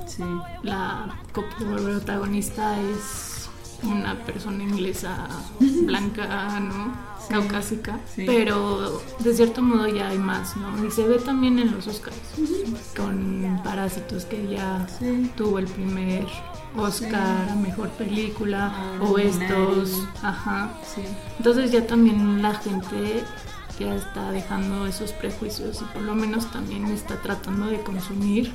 [0.64, 1.16] la
[1.60, 3.48] protagonista es
[3.84, 5.28] una persona inglesa
[5.60, 7.10] blanca, ¿no?
[7.30, 10.84] Caucásica, pero de cierto modo ya hay más, ¿no?
[10.84, 12.18] Y se ve también en los Oscars,
[12.98, 14.88] con Parásitos, que ya
[15.38, 16.26] tuvo el primer
[16.78, 20.70] Oscar a mejor película, ah, o estos, ajá.
[21.38, 23.24] Entonces ya también la gente
[23.80, 28.54] ya está dejando esos prejuicios y por lo menos también está tratando de consumir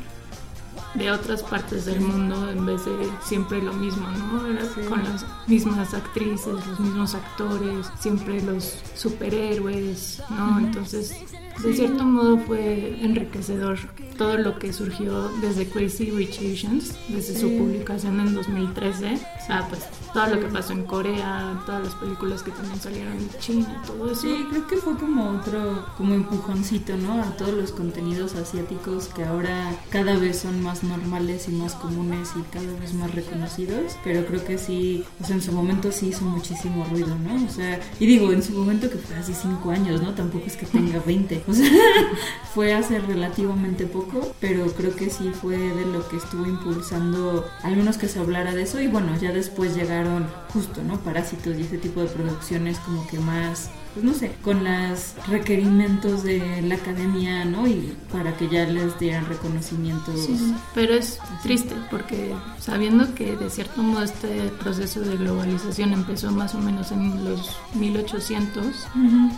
[0.95, 4.43] de otras partes del mundo en vez de siempre lo mismo, ¿no?
[4.89, 10.59] Con las mismas actrices, los mismos actores, siempre los superhéroes, ¿no?
[10.59, 11.17] Entonces,
[11.63, 13.79] de cierto modo fue enriquecedor
[14.17, 19.67] todo lo que surgió desde Crazy Rich Asians, desde su publicación en 2013, o sea,
[19.69, 19.83] pues
[20.13, 24.13] todo lo que pasó en Corea, todas las películas que también salieron en China, todo
[24.13, 24.23] eso.
[24.23, 27.21] Sí, creo que fue como otro, como empujoncito, ¿no?
[27.23, 32.31] A todos los contenidos asiáticos que ahora cada vez son más normales y más comunes
[32.37, 36.09] y cada vez más reconocidos, pero creo que sí, o sea, en su momento sí
[36.09, 37.45] hizo muchísimo ruido, ¿no?
[37.45, 40.15] O sea, y digo, en su momento que fue hace 5 años, ¿no?
[40.15, 41.71] Tampoco es que tenga 20, o sea,
[42.55, 47.77] fue hace relativamente poco, pero creo que sí fue de lo que estuvo impulsando, al
[47.77, 51.01] menos que se hablara de eso y bueno, ya después llegaron justo, ¿no?
[51.01, 56.25] Parásitos y ese tipo de producciones como que más pues no sé, con los requerimientos
[56.25, 57.67] de la academia, ¿no?
[57.67, 60.21] Y para que ya les dieran reconocimientos.
[60.21, 66.33] Sí, pero es triste porque sabiendo que de cierto modo este proceso de globalización empezó
[66.33, 68.67] más o menos en los 1800,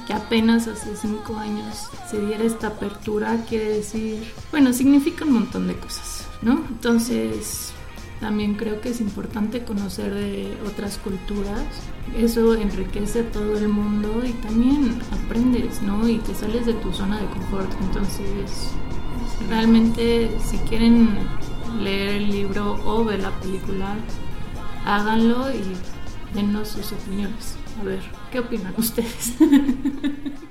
[0.07, 5.69] que apenas hace cinco años se diera esta apertura, quiere decir, bueno, significa un montón
[5.69, 6.65] de cosas, ¿no?
[6.69, 7.73] Entonces
[8.21, 11.62] también creo que es importante conocer de otras culturas.
[12.17, 16.09] Eso enriquece a todo el mundo y también aprendes, ¿no?
[16.09, 17.71] Y te sales de tu zona de confort.
[17.83, 18.71] Entonces,
[19.49, 21.11] realmente si quieren
[21.81, 23.97] leer el libro o ver la película,
[24.87, 27.57] háganlo y denos sus opiniones.
[27.81, 28.01] A ver,
[28.31, 29.35] ¿qué opinan ustedes?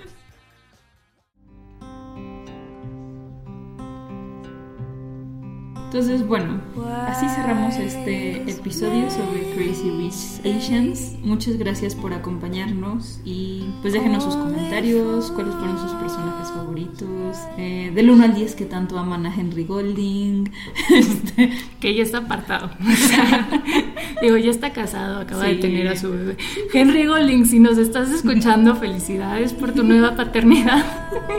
[5.96, 6.60] Entonces, bueno,
[7.08, 11.14] así cerramos este episodio sobre Crazy Rich Asians.
[11.24, 17.94] Muchas gracias por acompañarnos y pues déjenos sus comentarios, cuáles fueron sus personajes favoritos, eh,
[17.96, 20.52] del 1 al 10 que tanto aman a Henry Golding,
[20.94, 22.72] este, que ya está apartado.
[24.22, 26.36] digo, ya está casado, acaba de tener a su bebé.
[26.74, 30.84] Henry Golding, si nos estás escuchando, felicidades por tu nueva paternidad.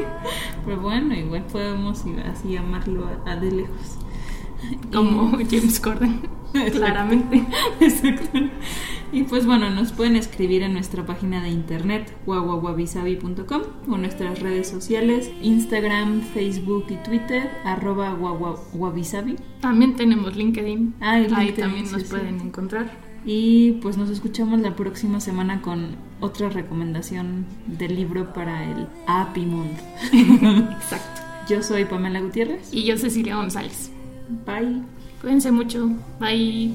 [0.64, 3.98] Pero bueno, igual podemos así amarlo a de lejos.
[4.92, 6.20] como James Corden,
[6.72, 7.44] claramente.
[7.80, 8.38] Exacto.
[9.12, 14.68] Y pues bueno, nos pueden escribir en nuestra página de internet guaguaguabisabi.com o nuestras redes
[14.68, 19.36] sociales Instagram, Facebook y Twitter arroba guaguaguabisabi.
[19.60, 20.96] También tenemos LinkedIn.
[21.00, 22.90] Ah, Ahí también nos pueden encontrar.
[23.24, 29.46] Y pues nos escuchamos la próxima semana con otra recomendación del libro para el Happy
[29.46, 29.78] Month.
[30.12, 31.22] Exacto.
[31.48, 32.72] Yo soy Pamela Gutiérrez.
[32.72, 33.90] Y yo Cecilia González.
[34.28, 34.82] Bye.
[35.20, 35.90] Cuídense mucho.
[36.18, 36.74] Bye.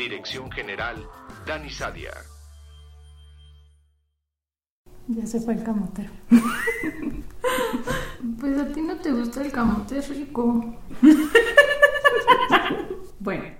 [0.00, 0.96] Dirección General,
[1.46, 2.10] Dani Sadia.
[5.08, 6.08] Ya se fue el camotero.
[8.40, 10.74] pues a ti no te gusta el camote, es rico.
[13.18, 13.59] bueno.